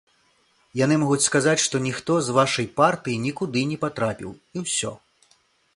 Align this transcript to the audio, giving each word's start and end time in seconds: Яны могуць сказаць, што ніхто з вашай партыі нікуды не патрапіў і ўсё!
Яны 0.79 0.95
могуць 1.03 1.25
сказаць, 1.29 1.61
што 1.65 1.75
ніхто 1.89 2.13
з 2.29 2.35
вашай 2.39 2.69
партыі 2.81 3.21
нікуды 3.27 3.59
не 3.75 3.79
патрапіў 3.87 4.31
і 4.37 4.57
ўсё! 4.67 4.91